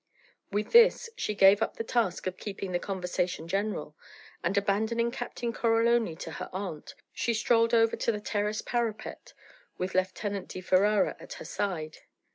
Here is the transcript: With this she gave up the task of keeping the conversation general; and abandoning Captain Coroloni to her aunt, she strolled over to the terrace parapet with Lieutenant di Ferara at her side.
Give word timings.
With 0.51 0.71
this 0.71 1.11
she 1.15 1.35
gave 1.35 1.61
up 1.61 1.75
the 1.75 1.83
task 1.83 2.25
of 2.25 2.35
keeping 2.37 2.71
the 2.71 2.79
conversation 2.79 3.47
general; 3.47 3.95
and 4.43 4.57
abandoning 4.57 5.11
Captain 5.11 5.53
Coroloni 5.53 6.15
to 6.21 6.31
her 6.41 6.49
aunt, 6.51 6.95
she 7.13 7.35
strolled 7.35 7.71
over 7.75 7.95
to 7.95 8.11
the 8.11 8.19
terrace 8.19 8.63
parapet 8.63 9.35
with 9.77 9.93
Lieutenant 9.93 10.47
di 10.47 10.59
Ferara 10.59 11.15
at 11.19 11.33
her 11.33 11.45
side. 11.45 11.99